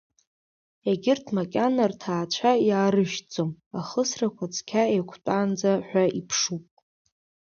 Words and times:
Егьырҭ 0.89 1.25
макьана 1.35 1.85
рҭаацәа 1.91 2.51
иаарышьҭӡом, 2.67 3.51
ахысрақәа 3.79 4.45
цқьа 4.53 4.81
еиқәтәаанӡа 4.93 5.71
ҳәа 5.87 6.03
иԥшуп. 6.19 6.65